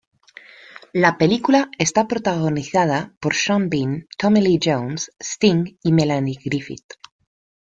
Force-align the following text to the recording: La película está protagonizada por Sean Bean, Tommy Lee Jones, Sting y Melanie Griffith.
La 0.93 1.19
película 1.19 1.69
está 1.77 2.07
protagonizada 2.07 3.13
por 3.19 3.35
Sean 3.35 3.69
Bean, 3.69 4.07
Tommy 4.17 4.41
Lee 4.41 4.59
Jones, 4.59 5.11
Sting 5.19 5.75
y 5.83 5.91
Melanie 5.91 6.39
Griffith. 6.43 6.93